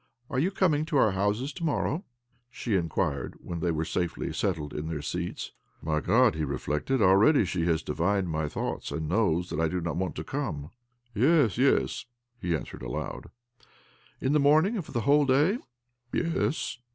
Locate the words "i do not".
9.59-9.97